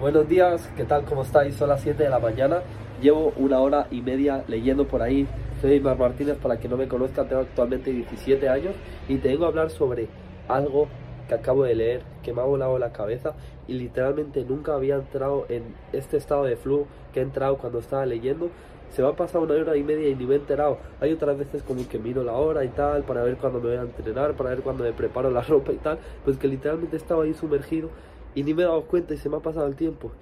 Buenos 0.00 0.28
días, 0.28 0.70
¿qué 0.76 0.84
tal? 0.84 1.04
¿Cómo 1.06 1.22
estáis? 1.22 1.56
Son 1.56 1.68
las 1.68 1.80
7 1.80 2.04
de 2.04 2.08
la 2.08 2.20
mañana. 2.20 2.62
Llevo 3.02 3.32
una 3.36 3.58
hora 3.58 3.88
y 3.90 4.00
media 4.00 4.44
leyendo 4.46 4.86
por 4.86 5.02
ahí. 5.02 5.26
Soy 5.60 5.80
Mar 5.80 5.98
Martínez, 5.98 6.36
para 6.38 6.60
que 6.60 6.68
no 6.68 6.76
me 6.76 6.86
conozcan, 6.86 7.28
tengo 7.28 7.42
actualmente 7.42 7.90
17 7.90 8.48
años 8.48 8.76
y 9.08 9.16
te 9.16 9.26
vengo 9.26 9.46
a 9.46 9.48
hablar 9.48 9.70
sobre 9.70 10.06
algo 10.46 10.86
que 11.26 11.34
acabo 11.34 11.64
de 11.64 11.74
leer, 11.74 12.02
que 12.22 12.32
me 12.32 12.40
ha 12.40 12.44
volado 12.44 12.78
la 12.78 12.92
cabeza 12.92 13.34
y 13.66 13.72
literalmente 13.72 14.44
nunca 14.44 14.74
había 14.74 14.94
entrado 14.94 15.46
en 15.48 15.64
este 15.92 16.16
estado 16.16 16.44
de 16.44 16.54
flujo 16.54 16.86
que 17.12 17.18
he 17.18 17.24
entrado 17.24 17.58
cuando 17.58 17.80
estaba 17.80 18.06
leyendo. 18.06 18.50
Se 18.90 19.02
me 19.02 19.08
ha 19.08 19.16
pasado 19.16 19.42
una 19.42 19.54
hora 19.54 19.76
y 19.76 19.82
media 19.82 20.08
y 20.08 20.14
ni 20.14 20.26
me 20.26 20.34
he 20.34 20.38
enterado. 20.38 20.78
Hay 21.00 21.12
otras 21.12 21.36
veces 21.36 21.64
como 21.64 21.88
que 21.88 21.98
miro 21.98 22.22
la 22.22 22.34
hora 22.34 22.64
y 22.64 22.68
tal, 22.68 23.02
para 23.02 23.24
ver 23.24 23.36
cuándo 23.36 23.58
me 23.58 23.70
voy 23.70 23.76
a 23.78 23.82
entrenar, 23.82 24.34
para 24.34 24.50
ver 24.50 24.60
cuándo 24.60 24.84
me 24.84 24.92
preparo 24.92 25.28
la 25.28 25.40
ropa 25.48 25.72
y 25.72 25.78
tal. 25.78 25.98
Pues 26.24 26.36
que 26.36 26.46
literalmente 26.46 26.96
estaba 26.96 27.24
ahí 27.24 27.34
sumergido 27.34 27.90
y 28.38 28.44
ni 28.44 28.54
me 28.54 28.62
he 28.62 28.66
dado 28.66 28.84
cuenta 28.84 29.14
y 29.14 29.16
se 29.16 29.28
me 29.28 29.36
ha 29.36 29.40
pasado 29.40 29.66
el 29.66 29.74
tiempo. 29.74 30.12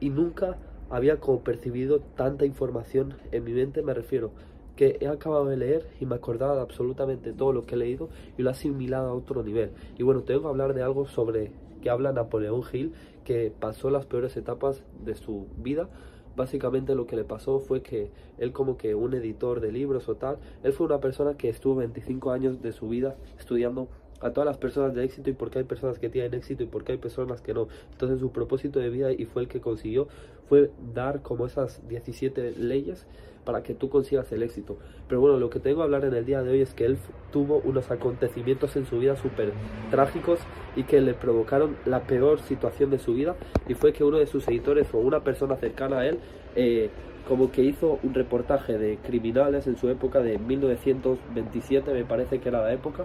Y 0.00 0.10
nunca 0.10 0.58
había 0.90 1.20
como 1.20 1.44
percibido 1.44 2.00
tanta 2.00 2.44
información 2.44 3.14
en 3.30 3.44
mi 3.44 3.52
mente, 3.52 3.80
me 3.82 3.94
refiero, 3.94 4.32
que 4.74 4.98
he 5.00 5.06
acabado 5.06 5.44
de 5.44 5.56
leer 5.56 5.86
y 6.00 6.04
me 6.04 6.16
acordaba 6.16 6.56
de 6.56 6.62
absolutamente 6.62 7.32
todo 7.32 7.52
lo 7.52 7.66
que 7.66 7.76
he 7.76 7.78
leído 7.78 8.08
y 8.36 8.42
lo 8.42 8.50
he 8.50 8.52
asimilado 8.54 9.10
a 9.10 9.14
otro 9.14 9.44
nivel. 9.44 9.70
Y 9.96 10.02
bueno, 10.02 10.22
tengo 10.22 10.40
que 10.40 10.48
hablar 10.48 10.74
de 10.74 10.82
algo 10.82 11.06
sobre 11.06 11.52
que 11.80 11.90
habla 11.90 12.12
Napoleón 12.12 12.64
Hill, 12.72 12.92
que 13.22 13.52
pasó 13.56 13.88
las 13.90 14.04
peores 14.04 14.36
etapas 14.36 14.82
de 15.04 15.14
su 15.14 15.46
vida. 15.56 15.88
Básicamente 16.34 16.96
lo 16.96 17.06
que 17.06 17.14
le 17.14 17.22
pasó 17.22 17.60
fue 17.60 17.82
que 17.82 18.10
él 18.38 18.52
como 18.52 18.78
que 18.78 18.96
un 18.96 19.14
editor 19.14 19.60
de 19.60 19.70
libros 19.70 20.08
o 20.08 20.16
tal, 20.16 20.38
él 20.64 20.72
fue 20.72 20.86
una 20.86 20.98
persona 20.98 21.36
que 21.36 21.48
estuvo 21.48 21.76
25 21.76 22.32
años 22.32 22.62
de 22.62 22.72
su 22.72 22.88
vida 22.88 23.14
estudiando 23.38 23.86
a 24.20 24.30
todas 24.30 24.46
las 24.46 24.58
personas 24.58 24.94
de 24.94 25.04
éxito 25.04 25.30
y 25.30 25.32
por 25.32 25.50
qué 25.50 25.60
hay 25.60 25.64
personas 25.64 25.98
que 25.98 26.08
tienen 26.08 26.34
éxito 26.34 26.62
y 26.62 26.66
por 26.66 26.84
qué 26.84 26.92
hay 26.92 26.98
personas 26.98 27.40
que 27.40 27.54
no. 27.54 27.68
Entonces 27.92 28.20
su 28.20 28.30
propósito 28.30 28.78
de 28.78 28.90
vida 28.90 29.12
y 29.12 29.24
fue 29.24 29.42
el 29.42 29.48
que 29.48 29.60
consiguió 29.60 30.08
fue 30.48 30.70
dar 30.94 31.22
como 31.22 31.46
esas 31.46 31.86
17 31.88 32.52
leyes 32.58 33.06
para 33.44 33.62
que 33.62 33.74
tú 33.74 33.88
consigas 33.88 34.30
el 34.32 34.42
éxito. 34.42 34.76
Pero 35.08 35.20
bueno, 35.20 35.38
lo 35.38 35.48
que 35.50 35.60
tengo 35.60 35.78
que 35.78 35.82
hablar 35.84 36.04
en 36.04 36.14
el 36.14 36.26
día 36.26 36.42
de 36.42 36.50
hoy 36.50 36.60
es 36.60 36.74
que 36.74 36.84
él 36.84 36.98
tuvo 37.32 37.60
unos 37.64 37.90
acontecimientos 37.90 38.76
en 38.76 38.86
su 38.86 38.98
vida 38.98 39.16
súper 39.16 39.52
trágicos 39.90 40.40
y 40.76 40.84
que 40.84 41.00
le 41.00 41.14
provocaron 41.14 41.76
la 41.86 42.02
peor 42.02 42.40
situación 42.40 42.90
de 42.90 42.98
su 42.98 43.14
vida 43.14 43.36
y 43.68 43.74
fue 43.74 43.92
que 43.92 44.04
uno 44.04 44.18
de 44.18 44.26
sus 44.26 44.46
editores 44.48 44.92
o 44.92 44.98
una 44.98 45.24
persona 45.24 45.56
cercana 45.56 46.00
a 46.00 46.06
él 46.06 46.18
eh, 46.54 46.90
como 47.28 47.52
que 47.52 47.62
hizo 47.62 47.98
un 48.02 48.14
reportaje 48.14 48.76
de 48.76 48.98
criminales 48.98 49.66
en 49.66 49.76
su 49.76 49.88
época 49.88 50.20
de 50.20 50.38
1927 50.38 51.92
me 51.92 52.04
parece 52.04 52.40
que 52.40 52.48
era 52.48 52.62
la 52.62 52.72
época 52.72 53.04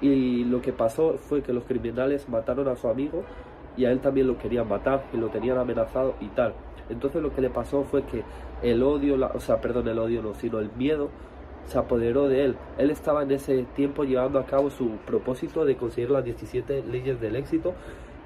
y 0.00 0.44
lo 0.44 0.60
que 0.60 0.72
pasó 0.72 1.14
fue 1.18 1.42
que 1.42 1.52
los 1.52 1.64
criminales 1.64 2.28
mataron 2.28 2.68
a 2.68 2.76
su 2.76 2.88
amigo 2.88 3.24
y 3.76 3.84
a 3.84 3.90
él 3.90 4.00
también 4.00 4.26
lo 4.26 4.38
querían 4.38 4.68
matar 4.68 5.04
y 5.12 5.16
lo 5.16 5.28
tenían 5.28 5.58
amenazado 5.58 6.14
y 6.20 6.28
tal. 6.28 6.54
Entonces 6.88 7.22
lo 7.22 7.34
que 7.34 7.40
le 7.40 7.50
pasó 7.50 7.84
fue 7.84 8.02
que 8.04 8.22
el 8.62 8.82
odio, 8.82 9.16
o 9.34 9.40
sea, 9.40 9.60
perdón, 9.60 9.88
el 9.88 9.98
odio 9.98 10.22
no, 10.22 10.34
sino 10.34 10.58
el 10.58 10.70
miedo 10.72 11.10
se 11.66 11.78
apoderó 11.78 12.28
de 12.28 12.44
él. 12.44 12.56
Él 12.78 12.90
estaba 12.90 13.22
en 13.22 13.30
ese 13.30 13.64
tiempo 13.76 14.04
llevando 14.04 14.38
a 14.38 14.46
cabo 14.46 14.70
su 14.70 14.96
propósito 15.06 15.64
de 15.64 15.76
conseguir 15.76 16.10
las 16.10 16.24
17 16.24 16.84
leyes 16.84 17.20
del 17.20 17.36
éxito 17.36 17.74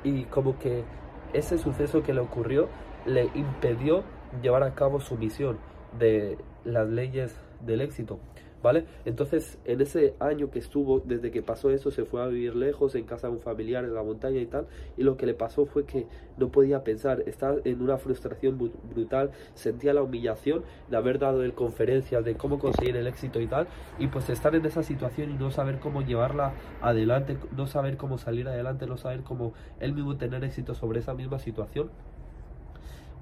y 0.04 0.24
como 0.24 0.58
que 0.58 0.84
ese 1.32 1.58
suceso 1.58 2.02
que 2.02 2.14
le 2.14 2.20
ocurrió 2.20 2.68
le 3.04 3.30
impidió 3.34 4.04
llevar 4.42 4.62
a 4.62 4.74
cabo 4.74 5.00
su 5.00 5.16
misión 5.16 5.58
de 5.98 6.38
las 6.64 6.88
leyes 6.88 7.36
del 7.64 7.80
éxito. 7.80 8.18
¿vale? 8.62 8.84
Entonces, 9.04 9.58
en 9.64 9.80
ese 9.80 10.14
año 10.20 10.50
que 10.50 10.58
estuvo, 10.58 11.00
desde 11.00 11.30
que 11.30 11.42
pasó 11.42 11.70
eso, 11.70 11.90
se 11.90 12.04
fue 12.04 12.22
a 12.22 12.26
vivir 12.26 12.54
lejos, 12.54 12.94
en 12.94 13.04
casa 13.04 13.26
de 13.26 13.34
un 13.34 13.40
familiar, 13.40 13.84
en 13.84 13.94
la 13.94 14.02
montaña 14.02 14.40
y 14.40 14.46
tal, 14.46 14.66
y 14.96 15.02
lo 15.02 15.16
que 15.16 15.26
le 15.26 15.34
pasó 15.34 15.66
fue 15.66 15.84
que 15.84 16.06
no 16.38 16.50
podía 16.50 16.84
pensar, 16.84 17.22
estaba 17.26 17.56
en 17.64 17.82
una 17.82 17.98
frustración 17.98 18.58
brutal, 18.58 19.32
sentía 19.54 19.92
la 19.92 20.02
humillación 20.02 20.62
de 20.88 20.96
haber 20.96 21.18
dado 21.18 21.42
el 21.42 21.54
conferencias 21.54 22.24
de 22.24 22.36
cómo 22.36 22.58
conseguir 22.58 22.96
el 22.96 23.06
éxito 23.06 23.40
y 23.40 23.46
tal, 23.46 23.66
y 23.98 24.06
pues 24.06 24.30
estar 24.30 24.54
en 24.54 24.64
esa 24.64 24.82
situación 24.82 25.30
y 25.30 25.34
no 25.34 25.50
saber 25.50 25.78
cómo 25.80 26.02
llevarla 26.02 26.52
adelante, 26.80 27.36
no 27.56 27.66
saber 27.66 27.96
cómo 27.96 28.18
salir 28.18 28.48
adelante, 28.48 28.86
no 28.86 28.96
saber 28.96 29.22
cómo 29.22 29.52
él 29.80 29.92
mismo 29.92 30.16
tener 30.16 30.44
éxito 30.44 30.74
sobre 30.74 31.00
esa 31.00 31.14
misma 31.14 31.38
situación, 31.38 31.90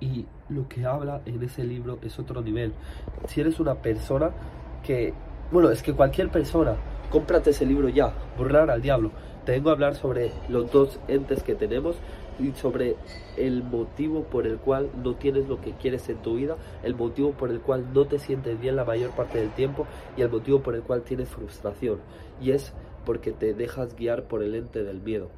y 0.01 0.27
lo 0.49 0.69
que 0.69 0.87
habla 0.87 1.21
en 1.27 1.43
ese 1.43 1.65
libro 1.65 1.99
es 2.03 2.19
otro 2.19 2.41
nivel. 2.43 2.73
Si 3.27 3.41
eres 3.41 3.61
una 3.61 3.75
persona 3.77 4.31
que 4.83 5.15
bueno, 5.53 5.71
es 5.71 5.83
que 5.83 5.93
cualquier 5.93 6.29
persona, 6.31 6.77
cómprate 7.11 7.51
ese 7.51 7.67
libro 7.67 7.89
ya, 7.89 8.15
burlar 8.39 8.71
al 8.71 8.83
diablo. 8.83 9.11
Te 9.45 9.53
vengo 9.53 9.71
a 9.71 9.73
hablar 9.73 9.97
sobre 9.97 10.31
los 10.49 10.71
dos 10.71 11.01
entes 11.09 11.43
que 11.43 11.57
tenemos 11.57 11.97
y 12.39 12.53
sobre 12.53 12.95
el 13.37 13.65
motivo 13.65 14.23
por 14.23 14.47
el 14.47 14.59
cual 14.59 14.91
no 15.03 15.17
tienes 15.17 15.49
lo 15.49 15.61
que 15.61 15.73
quieres 15.73 16.09
en 16.09 16.19
tu 16.19 16.37
vida, 16.37 16.57
el 16.85 16.95
motivo 16.95 17.33
por 17.33 17.51
el 17.51 17.61
cual 17.61 17.93
no 17.93 18.07
te 18.07 18.21
sientes 18.21 18.61
bien 18.61 18.77
la 18.77 18.85
mayor 18.85 19.11
parte 19.11 19.39
del 19.39 19.51
tiempo 19.51 19.89
y 20.17 20.23
el 20.23 20.31
motivo 20.31 20.61
por 20.61 20.77
el 20.77 20.83
cual 20.83 21.03
tienes 21.03 21.29
frustración. 21.29 21.99
Y 22.41 22.53
es 22.53 22.73
porque 23.05 23.33
te 23.33 23.53
dejas 23.53 23.97
guiar 23.97 24.29
por 24.29 24.45
el 24.45 24.55
ente 24.55 24.85
del 24.85 25.01
miedo. 25.01 25.31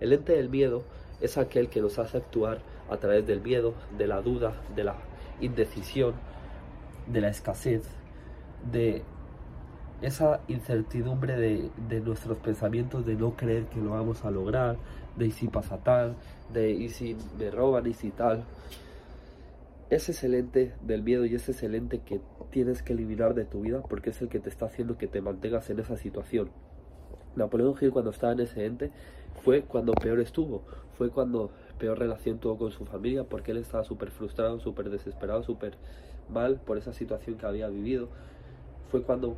El 0.00 0.12
ente 0.12 0.32
del 0.32 0.48
miedo 0.48 0.82
es 1.20 1.38
aquel 1.38 1.68
que 1.68 1.80
nos 1.80 2.00
hace 2.00 2.16
actuar 2.16 2.58
a 2.90 2.96
través 2.98 3.26
del 3.26 3.40
miedo, 3.40 3.74
de 3.96 4.06
la 4.06 4.20
duda, 4.20 4.52
de 4.74 4.84
la 4.84 4.96
indecisión, 5.40 6.14
de 7.06 7.20
la 7.20 7.28
escasez, 7.28 7.84
de 8.70 9.02
esa 10.02 10.40
incertidumbre 10.48 11.36
de, 11.36 12.00
nuestros 12.00 12.38
pensamientos, 12.38 13.04
de 13.06 13.14
no 13.14 13.36
creer 13.36 13.66
que 13.66 13.80
lo 13.80 13.90
vamos 13.90 14.24
a 14.24 14.30
lograr, 14.30 14.76
de 15.16 15.26
y 15.26 15.30
si 15.30 15.48
pasa 15.48 15.78
tal, 15.78 16.16
de 16.52 16.70
y 16.70 16.88
si 16.88 17.16
me 17.38 17.50
roban 17.50 17.86
y 17.86 17.94
si 17.94 18.10
tal. 18.10 18.44
Ese 19.90 20.12
es 20.12 20.22
el 20.22 20.34
ente 20.34 20.72
del 20.82 21.02
miedo 21.02 21.24
y 21.26 21.34
ese 21.34 21.50
es 21.50 21.62
el 21.62 21.74
ente 21.74 22.00
que 22.00 22.20
tienes 22.50 22.82
que 22.82 22.92
eliminar 22.92 23.34
de 23.34 23.44
tu 23.44 23.60
vida 23.60 23.82
porque 23.82 24.10
es 24.10 24.22
el 24.22 24.28
que 24.28 24.38
te 24.38 24.48
está 24.48 24.66
haciendo 24.66 24.96
que 24.96 25.08
te 25.08 25.20
mantengas 25.20 25.68
en 25.70 25.80
esa 25.80 25.96
situación. 25.96 26.50
Napoleón 27.36 27.74
Hill 27.80 27.90
cuando 27.90 28.10
estaba 28.10 28.32
en 28.32 28.40
ese 28.40 28.64
ente 28.64 28.90
fue 29.42 29.62
cuando 29.62 29.92
peor 29.92 30.20
estuvo, 30.20 30.62
fue 30.96 31.10
cuando 31.10 31.50
peor 31.80 31.98
relación 31.98 32.38
tuvo 32.38 32.58
con 32.58 32.70
su 32.70 32.84
familia 32.84 33.24
porque 33.24 33.50
él 33.50 33.56
estaba 33.56 33.82
súper 33.82 34.10
frustrado, 34.10 34.60
súper 34.60 34.90
desesperado, 34.90 35.42
súper 35.42 35.74
mal 36.28 36.60
por 36.60 36.78
esa 36.78 36.92
situación 36.92 37.38
que 37.38 37.46
había 37.46 37.68
vivido. 37.68 38.08
Fue 38.90 39.02
cuando 39.02 39.36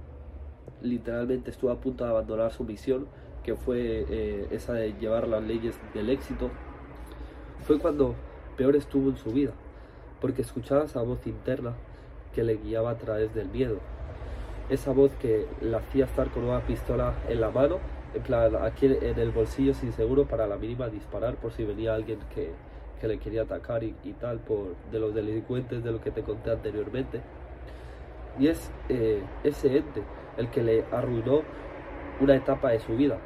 literalmente 0.83 1.51
estuvo 1.51 1.71
a 1.71 1.81
punto 1.81 2.05
de 2.05 2.11
abandonar 2.11 2.53
su 2.53 2.65
misión, 2.65 3.07
que 3.45 3.55
fue 3.55 4.05
eh, 4.09 4.49
esa 4.51 4.75
de 4.75 4.93
llevar 4.95 5.29
las 5.29 5.43
leyes 5.43 5.79
del 5.95 6.11
éxito, 6.11 6.51
fue 7.67 7.79
cuando 7.79 8.15
peor 8.57 8.77
estuvo 8.77 9.09
en 9.09 9.17
su 9.17 9.31
vida, 9.31 9.53
porque 10.21 10.43
escuchaba 10.43 10.85
esa 10.85 11.03
voz 11.03 11.27
interna 11.27 11.75
que 12.35 12.43
le 12.43 12.57
guiaba 12.57 12.91
a 12.91 12.99
través 12.99 13.35
del 13.35 13.49
miedo. 13.49 13.79
Esa 14.69 14.93
voz 14.93 15.13
que 15.21 15.47
le 15.61 15.77
hacía 15.77 16.07
estar 16.07 16.31
con 16.31 16.45
una 16.45 16.61
pistola 16.67 17.15
en 17.29 17.41
la 17.41 17.51
mano, 17.51 17.79
en 18.15 18.23
plan 18.23 18.55
aquí 18.57 18.87
en 18.87 19.19
el 19.19 19.31
bolsillo 19.31 19.75
sin 19.75 19.93
seguro 19.93 20.27
para 20.27 20.47
la 20.47 20.57
mínima 20.57 20.89
disparar 20.89 21.37
por 21.37 21.53
si 21.53 21.65
venía 21.65 21.95
alguien 21.95 22.19
que, 22.35 22.53
que 23.01 23.09
le 23.09 23.19
quería 23.19 23.43
atacar 23.43 23.83
y, 23.83 23.93
tal, 24.21 24.39
por 24.39 24.77
de 24.91 24.99
los 24.99 25.15
delincuentes 25.15 25.83
de 25.83 25.93
lo 25.93 26.01
que 26.01 26.11
te 26.11 26.23
conté 26.23 26.51
anteriormente. 26.51 27.21
Y 28.39 28.49
es 28.49 28.71
eh, 28.89 29.23
ese 29.45 29.79
ente 29.79 30.03
el 30.37 30.49
que 30.51 30.63
le 30.63 30.85
arruinó 30.91 31.43
una 32.21 32.37
etapa 32.37 32.71
de 32.71 32.81
su 32.81 32.97
vida. 32.97 33.19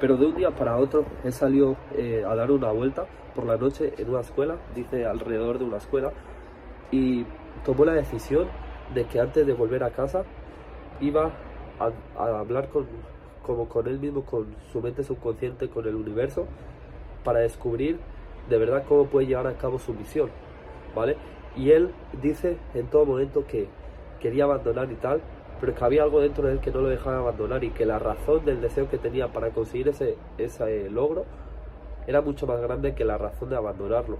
Pero 0.00 0.16
de 0.16 0.26
un 0.26 0.36
día 0.36 0.50
para 0.50 0.76
otro, 0.76 1.04
él 1.24 1.32
salió 1.32 1.76
eh, 1.96 2.24
a 2.26 2.34
dar 2.34 2.50
una 2.50 2.70
vuelta 2.70 3.06
por 3.34 3.46
la 3.46 3.56
noche 3.56 3.94
en 3.98 4.10
una 4.10 4.20
escuela, 4.20 4.56
dice 4.74 5.06
alrededor 5.06 5.58
de 5.58 5.64
una 5.64 5.76
escuela, 5.78 6.12
y 6.90 7.24
tomó 7.64 7.84
la 7.84 7.92
decisión 7.92 8.48
de 8.94 9.04
que 9.04 9.20
antes 9.20 9.46
de 9.46 9.52
volver 9.52 9.84
a 9.84 9.90
casa 9.90 10.24
iba 11.00 11.30
a, 11.78 11.92
hablar 12.38 12.68
con, 12.68 12.86
como 13.48 13.66
con 13.66 13.88
él 13.88 13.98
mismo, 13.98 14.24
con 14.24 14.46
su 14.70 14.82
mente 14.82 15.02
subconsciente, 15.02 15.70
con 15.70 15.88
el 15.88 15.94
universo, 15.94 16.44
para 17.24 17.38
descubrir 17.38 17.98
de 18.50 18.58
verdad 18.58 18.84
cómo 18.86 19.06
puede 19.06 19.26
llevar 19.26 19.46
a 19.46 19.54
cabo 19.54 19.78
su 19.78 19.94
misión, 19.94 20.28
¿vale? 20.94 21.16
Y 21.56 21.70
él 21.70 21.90
dice 22.20 22.58
en 22.74 22.88
todo 22.88 23.06
momento 23.06 23.46
que 23.46 23.66
quería 24.20 24.44
abandonar 24.44 24.92
y 24.92 24.96
tal, 24.96 25.22
pero 25.62 25.74
que 25.74 25.82
había 25.82 26.02
algo 26.02 26.20
dentro 26.20 26.46
de 26.46 26.52
él 26.52 26.60
que 26.60 26.70
no 26.70 26.82
lo 26.82 26.90
dejaba 26.90 27.20
abandonar 27.20 27.64
y 27.64 27.70
que 27.70 27.86
la 27.86 27.98
razón 27.98 28.44
del 28.44 28.60
deseo 28.60 28.90
que 28.90 28.98
tenía 28.98 29.28
para 29.28 29.48
conseguir 29.48 29.88
ese, 29.88 30.16
ese 30.36 30.90
logro 30.90 31.24
era 32.06 32.20
mucho 32.20 32.46
más 32.46 32.60
grande 32.60 32.94
que 32.94 33.06
la 33.06 33.16
razón 33.16 33.48
de 33.48 33.56
abandonarlo. 33.56 34.18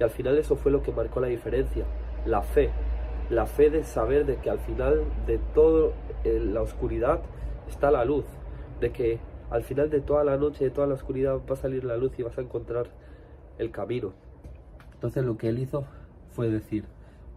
Y 0.00 0.02
al 0.02 0.10
final 0.10 0.38
eso 0.38 0.56
fue 0.56 0.72
lo 0.72 0.82
que 0.82 0.90
marcó 0.90 1.20
la 1.20 1.26
diferencia, 1.26 1.84
la 2.24 2.40
fe, 2.40 2.70
la 3.28 3.44
fe 3.44 3.68
de 3.68 3.84
saber 3.84 4.24
de 4.24 4.36
que 4.36 4.48
al 4.48 4.58
final 4.58 5.02
de 5.26 5.36
toda 5.54 5.90
eh, 6.24 6.40
la 6.42 6.62
oscuridad 6.62 7.20
está 7.68 7.90
la 7.90 8.04
luz, 8.04 8.24
de 8.80 8.90
que 8.92 9.18
al 9.50 9.64
final 9.64 9.90
de 9.90 10.00
toda 10.00 10.24
la 10.24 10.36
noche, 10.36 10.64
de 10.64 10.70
toda 10.70 10.86
la 10.86 10.94
oscuridad 10.94 11.38
va 11.48 11.54
a 11.54 11.56
salir 11.56 11.84
la 11.84 11.96
luz 11.96 12.12
y 12.18 12.22
vas 12.22 12.38
a 12.38 12.40
encontrar 12.40 12.86
el 13.58 13.70
camino. 13.70 14.12
Entonces 14.94 15.24
lo 15.24 15.36
que 15.36 15.48
él 15.48 15.58
hizo 15.58 15.84
fue 16.30 16.48
decir, 16.48 16.84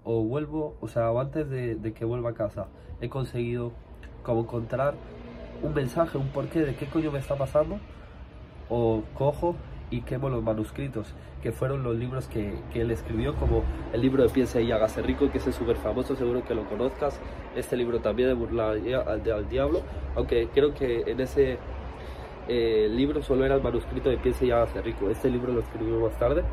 o 0.03 0.23
vuelvo, 0.23 0.75
o 0.81 0.87
sea, 0.87 1.09
antes 1.09 1.49
de, 1.49 1.93
que 1.93 2.05
vuelva 2.05 2.31
a 2.31 2.33
casa, 2.33 2.67
he 3.01 3.09
conseguido 3.09 3.71
como 4.23 4.41
encontrar 4.41 4.95
un 5.61 5.73
mensaje, 5.73 6.17
un 6.17 6.27
porqué 6.29 6.61
de 6.61 6.75
qué 6.75 6.85
coño 6.87 7.11
me 7.11 7.19
está 7.19 7.37
pasando, 7.37 7.79
o 8.69 9.03
cojo 9.13 9.55
y 9.93 10.01
quemo 10.01 10.27
los 10.27 10.41
manuscritos, 10.41 11.13
que 11.43 11.51
fueron 11.51 11.83
los 11.83 11.95
libros 11.95 12.27
que, 12.27 12.55
que 12.73 12.81
él 12.81 12.89
escribió, 12.89 13.35
como 13.35 13.63
el 13.93 14.01
libro 14.01 14.23
de 14.23 14.29
Piensa 14.29 14.59
y 14.59 14.71
hágase 14.71 15.03
rico, 15.03 15.29
que 15.31 15.37
es 15.37 15.43
súper 15.43 15.75
famoso, 15.75 16.15
seguro 16.15 16.43
que 16.43 16.55
lo 16.55 16.67
conozcas. 16.67 17.19
Este 17.55 17.77
libro 17.77 17.99
también 17.99 18.29
de 18.29 18.33
Burlar 18.33 18.77
al, 19.07 19.31
al 19.31 19.49
Diablo, 19.49 19.81
aunque 20.15 20.47
creo 20.51 20.73
que 20.73 21.03
en 21.05 21.19
ese 21.19 21.59
eh, 22.47 22.87
libro 22.89 23.21
solo 23.21 23.45
era 23.45 23.53
el 23.53 23.61
manuscrito 23.61 24.09
de 24.09 24.17
Piensa 24.17 24.43
y 24.45 24.49
hágase 24.49 24.81
rico. 24.81 25.11
Este 25.11 25.29
libro 25.29 25.53
lo 25.53 25.59
escribió 25.59 25.99
más 25.99 26.17
tarde. 26.17 26.43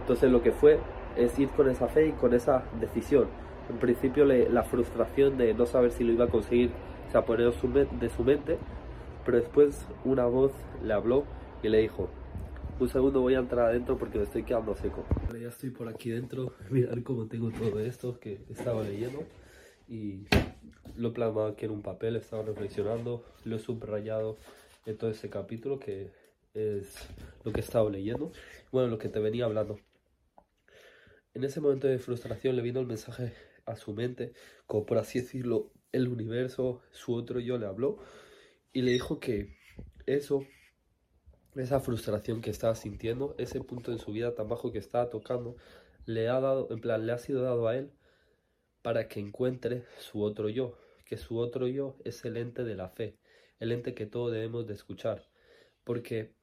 Entonces 0.00 0.30
lo 0.30 0.42
que 0.42 0.52
fue 0.52 0.80
es 1.16 1.38
ir 1.38 1.50
con 1.50 1.68
esa 1.68 1.86
fe 1.86 2.08
y 2.08 2.12
con 2.12 2.32
esa 2.32 2.64
decisión. 2.80 3.26
En 3.68 3.76
principio 3.76 4.24
la 4.24 4.62
frustración 4.62 5.36
de 5.36 5.52
no 5.52 5.66
saber 5.66 5.90
si 5.90 6.02
lo 6.02 6.12
iba 6.12 6.24
a 6.24 6.28
conseguir 6.28 6.70
se 7.12 7.18
apoderó 7.18 7.52
de 7.52 8.08
su 8.08 8.24
mente, 8.24 8.58
pero 9.26 9.38
después 9.38 9.84
una 10.04 10.24
voz 10.26 10.52
le 10.84 10.92
habló 10.92 11.24
y 11.60 11.68
le 11.68 11.78
dijo, 11.78 12.08
un 12.78 12.88
segundo 12.88 13.20
voy 13.20 13.34
a 13.34 13.40
entrar 13.40 13.66
adentro 13.66 13.98
porque 13.98 14.18
me 14.18 14.24
estoy 14.24 14.44
quedando 14.44 14.76
seco. 14.76 15.04
Ya 15.32 15.48
estoy 15.48 15.70
por 15.70 15.88
aquí 15.88 16.10
dentro, 16.10 16.54
mirar 16.70 17.02
cómo 17.02 17.26
tengo 17.26 17.50
todo 17.50 17.80
esto 17.80 18.20
que 18.20 18.40
estaba 18.48 18.84
leyendo 18.84 19.24
y 19.88 20.26
lo 20.96 21.12
plasmado 21.12 21.48
aquí 21.48 21.64
en 21.64 21.72
un 21.72 21.82
papel, 21.82 22.14
estaba 22.14 22.44
reflexionando, 22.44 23.24
lo 23.44 23.56
he 23.56 23.58
subrayado 23.58 24.38
en 24.86 24.96
todo 24.96 25.10
ese 25.10 25.28
capítulo 25.28 25.80
que 25.80 26.12
es 26.54 26.96
lo 27.44 27.52
que 27.52 27.60
he 27.60 27.64
estado 27.64 27.90
leyendo, 27.90 28.30
bueno, 28.70 28.88
lo 28.88 28.98
que 28.98 29.08
te 29.08 29.18
venía 29.18 29.44
hablando. 29.44 29.78
En 31.34 31.42
ese 31.42 31.60
momento 31.60 31.88
de 31.88 31.98
frustración 31.98 32.54
le 32.54 32.62
vino 32.62 32.78
el 32.78 32.86
mensaje 32.86 33.32
a 33.66 33.74
su 33.74 33.92
mente, 33.92 34.32
como 34.66 34.86
por 34.86 34.98
así 34.98 35.20
decirlo, 35.20 35.72
el 35.92 36.08
universo, 36.08 36.80
su 36.92 37.14
otro 37.14 37.40
yo 37.40 37.58
le 37.58 37.66
habló 37.66 37.98
y 38.76 38.82
le 38.82 38.90
dijo 38.90 39.20
que 39.20 39.56
eso, 40.04 40.44
esa 41.54 41.80
frustración 41.80 42.42
que 42.42 42.50
estaba 42.50 42.74
sintiendo, 42.74 43.34
ese 43.38 43.62
punto 43.62 43.90
en 43.90 43.98
su 43.98 44.12
vida 44.12 44.34
tan 44.34 44.50
bajo 44.50 44.70
que 44.70 44.78
estaba 44.78 45.08
tocando, 45.08 45.56
le 46.04 46.28
ha 46.28 46.38
dado, 46.40 46.68
en 46.70 46.82
plan, 46.82 47.06
le 47.06 47.12
ha 47.12 47.16
sido 47.16 47.40
dado 47.40 47.68
a 47.68 47.76
él 47.78 47.90
para 48.82 49.08
que 49.08 49.18
encuentre 49.18 49.86
su 49.98 50.20
otro 50.20 50.50
yo, 50.50 50.76
que 51.06 51.16
su 51.16 51.38
otro 51.38 51.68
yo 51.68 51.96
es 52.04 52.22
el 52.26 52.36
ente 52.36 52.64
de 52.64 52.74
la 52.74 52.90
fe, 52.90 53.16
el 53.60 53.72
ente 53.72 53.94
que 53.94 54.04
todos 54.04 54.30
debemos 54.30 54.66
de 54.66 54.74
escuchar, 54.74 55.26
porque 55.82 56.34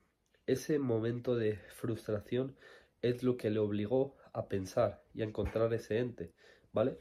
ese 0.47 0.79
momento 0.79 1.35
de 1.35 1.59
frustración 1.75 2.57
es 3.03 3.21
lo 3.21 3.37
que 3.37 3.51
le 3.51 3.59
obligó 3.59 4.17
a 4.33 4.47
pensar 4.47 5.03
y 5.13 5.21
a 5.21 5.25
encontrar 5.25 5.71
ese 5.71 5.99
ente, 5.99 6.33
¿vale? 6.71 6.97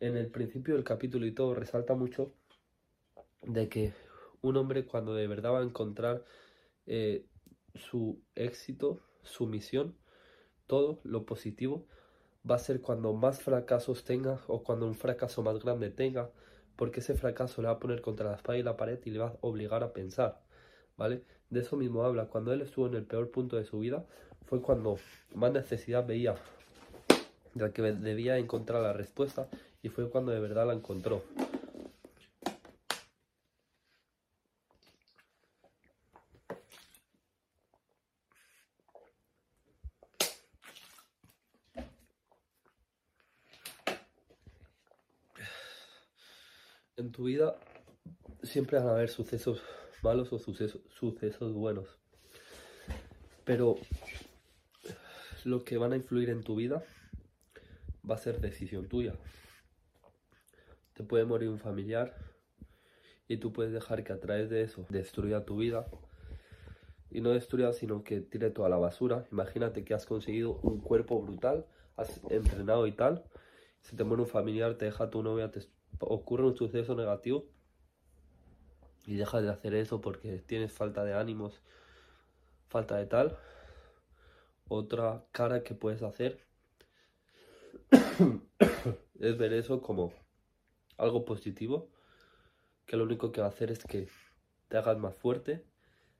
En 0.00 0.18
el 0.18 0.30
principio 0.30 0.74
del 0.74 0.84
capítulo 0.84 1.24
y 1.24 1.32
todo 1.32 1.54
resalta 1.54 1.94
mucho 1.94 2.34
de 3.40 3.70
que 3.70 3.94
un 4.48 4.56
hombre 4.56 4.84
cuando 4.84 5.14
de 5.14 5.26
verdad 5.26 5.52
va 5.52 5.60
a 5.60 5.64
encontrar 5.64 6.24
eh, 6.86 7.26
su 7.74 8.22
éxito, 8.34 9.00
su 9.22 9.46
misión, 9.46 9.96
todo 10.66 11.00
lo 11.04 11.24
positivo, 11.26 11.86
va 12.48 12.56
a 12.56 12.58
ser 12.58 12.80
cuando 12.80 13.12
más 13.12 13.42
fracasos 13.42 14.04
tenga 14.04 14.40
o 14.46 14.62
cuando 14.62 14.86
un 14.86 14.94
fracaso 14.94 15.42
más 15.42 15.58
grande 15.58 15.90
tenga, 15.90 16.30
porque 16.76 17.00
ese 17.00 17.14
fracaso 17.14 17.62
le 17.62 17.68
va 17.68 17.74
a 17.74 17.80
poner 17.80 18.00
contra 18.00 18.30
la 18.30 18.36
espalda 18.36 18.58
y 18.58 18.62
la 18.62 18.76
pared 18.76 18.98
y 19.04 19.10
le 19.10 19.18
va 19.18 19.28
a 19.28 19.38
obligar 19.40 19.82
a 19.82 19.92
pensar, 19.92 20.42
¿vale? 20.96 21.22
De 21.50 21.60
eso 21.60 21.76
mismo 21.76 22.04
habla. 22.04 22.26
Cuando 22.26 22.52
él 22.52 22.60
estuvo 22.60 22.86
en 22.86 22.94
el 22.94 23.04
peor 23.04 23.30
punto 23.30 23.56
de 23.56 23.64
su 23.64 23.78
vida, 23.78 24.04
fue 24.44 24.60
cuando 24.60 24.96
más 25.34 25.52
necesidad 25.52 26.06
veía 26.06 26.36
de 27.54 27.72
que 27.72 27.82
debía 27.82 28.38
encontrar 28.38 28.82
la 28.82 28.92
respuesta 28.92 29.48
y 29.82 29.88
fue 29.88 30.10
cuando 30.10 30.32
de 30.32 30.40
verdad 30.40 30.66
la 30.66 30.74
encontró. 30.74 31.22
En 46.96 47.12
tu 47.12 47.24
vida 47.24 47.58
siempre 48.42 48.78
van 48.78 48.88
a 48.88 48.92
haber 48.92 49.10
sucesos 49.10 49.62
malos 50.02 50.32
o 50.32 50.38
sucesos, 50.38 51.52
buenos. 51.52 51.98
Pero 53.44 53.76
lo 55.44 55.62
que 55.62 55.76
van 55.76 55.92
a 55.92 55.96
influir 55.96 56.30
en 56.30 56.42
tu 56.42 56.56
vida 56.56 56.82
va 58.08 58.14
a 58.14 58.18
ser 58.18 58.40
decisión 58.40 58.88
tuya. 58.88 59.14
Te 60.94 61.04
puede 61.04 61.26
morir 61.26 61.50
un 61.50 61.58
familiar 61.58 62.16
y 63.28 63.36
tú 63.36 63.52
puedes 63.52 63.74
dejar 63.74 64.02
que 64.02 64.14
a 64.14 64.20
través 64.20 64.48
de 64.48 64.62
eso 64.62 64.86
destruya 64.88 65.44
tu 65.44 65.58
vida. 65.58 65.86
Y 67.10 67.20
no 67.20 67.30
destruya, 67.30 67.74
sino 67.74 68.04
que 68.04 68.22
tire 68.22 68.48
toda 68.50 68.70
la 68.70 68.78
basura. 68.78 69.26
Imagínate 69.30 69.84
que 69.84 69.92
has 69.92 70.06
conseguido 70.06 70.58
un 70.62 70.80
cuerpo 70.80 71.20
brutal, 71.20 71.66
has 71.96 72.22
entrenado 72.30 72.86
y 72.86 72.92
tal. 72.92 73.24
Si 73.82 73.96
te 73.96 74.04
muere 74.04 74.22
un 74.22 74.28
familiar, 74.28 74.76
te 74.76 74.86
deja 74.86 75.10
tu 75.10 75.22
novia, 75.22 75.50
te 75.50 75.60
ocurre 76.00 76.44
un 76.44 76.56
suceso 76.56 76.94
negativo 76.94 77.46
y 79.06 79.16
dejas 79.16 79.42
de 79.42 79.50
hacer 79.50 79.74
eso 79.74 80.00
porque 80.00 80.38
tienes 80.38 80.72
falta 80.72 81.04
de 81.04 81.14
ánimos, 81.14 81.62
falta 82.68 82.96
de 82.96 83.06
tal. 83.06 83.38
Otra 84.68 85.24
cara 85.30 85.62
que 85.62 85.74
puedes 85.74 86.02
hacer 86.02 86.44
es 89.20 89.38
ver 89.38 89.52
eso 89.52 89.80
como 89.80 90.12
algo 90.98 91.24
positivo, 91.24 91.88
que 92.84 92.96
lo 92.96 93.04
único 93.04 93.30
que 93.30 93.40
va 93.40 93.46
a 93.46 93.50
hacer 93.50 93.70
es 93.70 93.84
que 93.84 94.08
te 94.68 94.76
hagas 94.76 94.98
más 94.98 95.14
fuerte. 95.14 95.64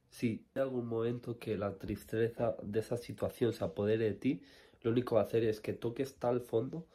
Si 0.08 0.46
en 0.54 0.62
algún 0.62 0.86
momento 0.86 1.38
que 1.38 1.58
la 1.58 1.76
tristeza 1.78 2.56
de 2.62 2.78
esa 2.78 2.96
situación 2.96 3.52
se 3.52 3.64
apodere 3.64 4.04
de 4.04 4.14
ti, 4.14 4.42
lo 4.82 4.92
único 4.92 5.10
que 5.10 5.14
va 5.16 5.20
a 5.22 5.24
hacer 5.24 5.42
es 5.42 5.60
que 5.60 5.72
toques 5.72 6.16
tal 6.16 6.40
fondo 6.40 6.86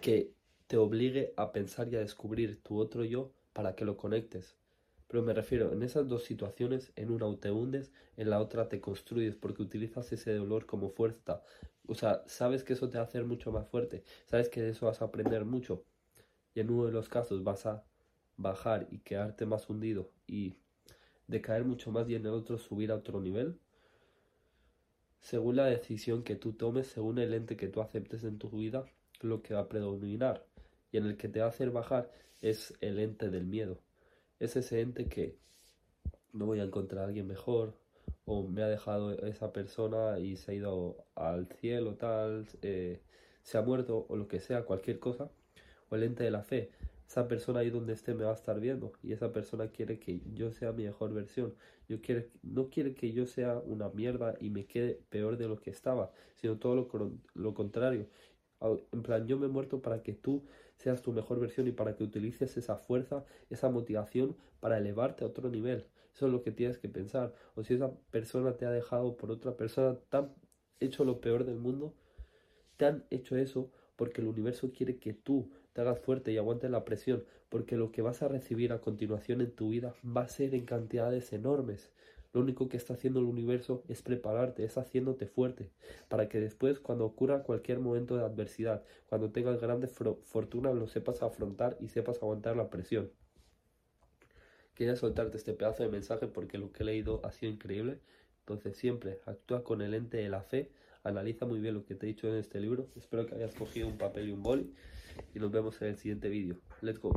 que 0.00 0.32
te 0.72 0.78
obligue 0.78 1.34
a 1.36 1.52
pensar 1.52 1.92
y 1.92 1.96
a 1.96 1.98
descubrir 1.98 2.62
tu 2.62 2.78
otro 2.78 3.04
yo 3.04 3.30
para 3.52 3.76
que 3.76 3.84
lo 3.84 3.98
conectes. 3.98 4.56
Pero 5.06 5.22
me 5.22 5.34
refiero, 5.34 5.70
en 5.70 5.82
esas 5.82 6.08
dos 6.08 6.24
situaciones, 6.24 6.92
en 6.96 7.10
una 7.10 7.26
te 7.38 7.50
hundes, 7.50 7.92
en 8.16 8.30
la 8.30 8.40
otra 8.40 8.70
te 8.70 8.80
construyes 8.80 9.36
porque 9.36 9.60
utilizas 9.60 10.10
ese 10.14 10.34
dolor 10.34 10.64
como 10.64 10.88
fuerza. 10.88 11.42
O 11.86 11.94
sea, 11.94 12.22
sabes 12.24 12.64
que 12.64 12.72
eso 12.72 12.88
te 12.88 12.96
va 12.96 13.04
a 13.04 13.06
hacer 13.06 13.26
mucho 13.26 13.52
más 13.52 13.68
fuerte, 13.68 14.02
sabes 14.24 14.48
que 14.48 14.62
de 14.62 14.70
eso 14.70 14.86
vas 14.86 15.02
a 15.02 15.04
aprender 15.04 15.44
mucho. 15.44 15.84
Y 16.54 16.60
en 16.60 16.70
uno 16.70 16.86
de 16.86 16.92
los 16.92 17.10
casos 17.10 17.44
vas 17.44 17.66
a 17.66 17.84
bajar 18.38 18.88
y 18.90 19.00
quedarte 19.00 19.44
más 19.44 19.68
hundido 19.68 20.10
y 20.26 20.56
decaer 21.26 21.66
mucho 21.66 21.92
más 21.92 22.08
y 22.08 22.14
en 22.14 22.24
el 22.24 22.32
otro 22.32 22.56
subir 22.56 22.92
a 22.92 22.96
otro 22.96 23.20
nivel. 23.20 23.58
Según 25.20 25.56
la 25.56 25.66
decisión 25.66 26.22
que 26.22 26.36
tú 26.36 26.54
tomes, 26.54 26.86
según 26.86 27.18
el 27.18 27.34
ente 27.34 27.58
que 27.58 27.68
tú 27.68 27.82
aceptes 27.82 28.24
en 28.24 28.38
tu 28.38 28.48
vida, 28.48 28.86
lo 29.20 29.42
que 29.42 29.52
va 29.52 29.60
a 29.60 29.68
predominar. 29.68 30.46
Y 30.92 30.98
en 30.98 31.06
el 31.06 31.16
que 31.16 31.28
te 31.28 31.40
va 31.40 31.46
a 31.46 31.48
hacer 31.48 31.70
bajar 31.70 32.12
es 32.40 32.74
el 32.80 33.00
ente 33.00 33.30
del 33.30 33.46
miedo 33.46 33.80
es 34.42 34.56
ese 34.56 34.80
ente 34.80 35.06
que 35.06 35.38
no 36.32 36.46
voy 36.46 36.58
a 36.58 36.64
encontrar 36.64 37.04
a 37.04 37.06
alguien 37.06 37.28
mejor 37.28 37.76
o 38.24 38.42
me 38.48 38.62
ha 38.62 38.68
dejado 38.68 39.12
esa 39.24 39.52
persona 39.52 40.18
y 40.18 40.34
se 40.36 40.50
ha 40.50 40.54
ido 40.54 41.06
al 41.14 41.46
cielo 41.60 41.94
tal, 41.94 42.48
eh, 42.62 43.02
se 43.42 43.58
ha 43.58 43.62
muerto 43.62 44.04
o 44.08 44.16
lo 44.16 44.26
que 44.26 44.40
sea, 44.40 44.64
cualquier 44.64 44.98
cosa, 44.98 45.30
o 45.90 45.94
el 45.94 46.02
ente 46.02 46.24
de 46.24 46.32
la 46.32 46.42
fe. 46.42 46.72
Esa 47.06 47.28
persona 47.28 47.60
ahí 47.60 47.70
donde 47.70 47.92
esté 47.92 48.14
me 48.14 48.24
va 48.24 48.32
a 48.32 48.34
estar 48.34 48.58
viendo 48.58 48.92
y 49.00 49.12
esa 49.12 49.32
persona 49.32 49.68
quiere 49.68 50.00
que 50.00 50.20
yo 50.34 50.50
sea 50.50 50.72
mi 50.72 50.84
mejor 50.84 51.14
versión. 51.14 51.54
Yo 51.88 52.00
quiere, 52.00 52.28
no 52.42 52.68
quiere 52.68 52.94
que 52.94 53.12
yo 53.12 53.26
sea 53.26 53.58
una 53.58 53.90
mierda 53.90 54.34
y 54.40 54.50
me 54.50 54.66
quede 54.66 55.00
peor 55.08 55.36
de 55.36 55.46
lo 55.46 55.60
que 55.60 55.70
estaba, 55.70 56.10
sino 56.34 56.58
todo 56.58 56.74
lo, 56.74 57.12
lo 57.34 57.54
contrario. 57.54 58.08
En 58.92 59.02
plan, 59.02 59.26
yo 59.28 59.38
me 59.38 59.46
he 59.46 59.48
muerto 59.48 59.82
para 59.82 60.02
que 60.02 60.14
tú 60.14 60.44
seas 60.76 61.02
tu 61.02 61.12
mejor 61.12 61.40
versión 61.40 61.68
y 61.68 61.72
para 61.72 61.96
que 61.96 62.04
utilices 62.04 62.56
esa 62.56 62.76
fuerza, 62.76 63.24
esa 63.50 63.70
motivación 63.70 64.36
para 64.60 64.78
elevarte 64.78 65.24
a 65.24 65.28
otro 65.28 65.48
nivel. 65.48 65.86
Eso 66.14 66.26
es 66.26 66.32
lo 66.32 66.42
que 66.42 66.50
tienes 66.50 66.78
que 66.78 66.88
pensar. 66.88 67.32
O 67.54 67.64
si 67.64 67.74
esa 67.74 67.92
persona 68.10 68.56
te 68.56 68.66
ha 68.66 68.70
dejado 68.70 69.16
por 69.16 69.30
otra 69.30 69.56
persona, 69.56 69.96
te 70.08 70.16
han 70.16 70.34
hecho 70.80 71.04
lo 71.04 71.20
peor 71.20 71.44
del 71.44 71.58
mundo, 71.58 71.94
te 72.76 72.86
han 72.86 73.04
hecho 73.10 73.36
eso 73.36 73.70
porque 73.96 74.20
el 74.20 74.28
universo 74.28 74.72
quiere 74.72 74.96
que 74.98 75.12
tú 75.12 75.50
te 75.72 75.80
hagas 75.80 76.00
fuerte 76.00 76.32
y 76.32 76.38
aguantes 76.38 76.70
la 76.70 76.84
presión, 76.84 77.24
porque 77.48 77.76
lo 77.76 77.92
que 77.92 78.02
vas 78.02 78.22
a 78.22 78.28
recibir 78.28 78.72
a 78.72 78.80
continuación 78.80 79.40
en 79.40 79.52
tu 79.52 79.70
vida 79.70 79.94
va 80.04 80.22
a 80.22 80.28
ser 80.28 80.54
en 80.54 80.64
cantidades 80.64 81.32
enormes. 81.32 81.92
Lo 82.32 82.40
único 82.40 82.68
que 82.68 82.78
está 82.78 82.94
haciendo 82.94 83.20
el 83.20 83.26
universo 83.26 83.84
es 83.88 84.02
prepararte, 84.02 84.64
es 84.64 84.78
haciéndote 84.78 85.26
fuerte, 85.26 85.70
para 86.08 86.28
que 86.28 86.40
después, 86.40 86.80
cuando 86.80 87.04
ocurra 87.04 87.42
cualquier 87.42 87.78
momento 87.78 88.16
de 88.16 88.24
adversidad, 88.24 88.82
cuando 89.06 89.30
tengas 89.30 89.60
grandes 89.60 89.92
fortunas, 90.24 90.74
lo 90.74 90.86
sepas 90.86 91.22
afrontar 91.22 91.76
y 91.80 91.88
sepas 91.88 92.22
aguantar 92.22 92.56
la 92.56 92.70
presión. 92.70 93.10
Quería 94.74 94.96
soltarte 94.96 95.36
este 95.36 95.52
pedazo 95.52 95.82
de 95.82 95.90
mensaje 95.90 96.26
porque 96.26 96.56
lo 96.56 96.72
que 96.72 96.82
he 96.82 96.86
leído 96.86 97.20
ha 97.24 97.32
sido 97.32 97.52
increíble. 97.52 98.00
Entonces 98.40 98.76
siempre 98.76 99.20
actúa 99.26 99.62
con 99.62 99.82
el 99.82 99.94
ente 99.94 100.16
de 100.16 100.28
la 100.28 100.42
fe, 100.42 100.72
analiza 101.04 101.46
muy 101.46 101.60
bien 101.60 101.74
lo 101.74 101.84
que 101.84 101.94
te 101.94 102.06
he 102.06 102.08
dicho 102.08 102.26
en 102.28 102.36
este 102.36 102.60
libro. 102.60 102.88
Espero 102.96 103.26
que 103.26 103.34
hayas 103.34 103.54
cogido 103.54 103.86
un 103.86 103.98
papel 103.98 104.30
y 104.30 104.32
un 104.32 104.42
boli 104.42 104.72
y 105.34 105.38
nos 105.38 105.52
vemos 105.52 105.80
en 105.82 105.88
el 105.88 105.96
siguiente 105.96 106.28
vídeo. 106.28 106.56
Let's 106.80 106.98
go. 106.98 107.12